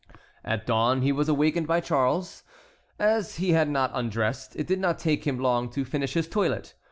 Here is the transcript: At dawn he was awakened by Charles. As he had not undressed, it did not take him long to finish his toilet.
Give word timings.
At 0.43 0.65
dawn 0.65 1.03
he 1.03 1.11
was 1.11 1.29
awakened 1.29 1.67
by 1.67 1.79
Charles. 1.79 2.43
As 2.97 3.35
he 3.35 3.51
had 3.51 3.69
not 3.69 3.91
undressed, 3.93 4.55
it 4.55 4.65
did 4.65 4.79
not 4.79 4.97
take 4.97 5.27
him 5.27 5.37
long 5.37 5.69
to 5.73 5.85
finish 5.85 6.13
his 6.15 6.27
toilet. 6.27 6.73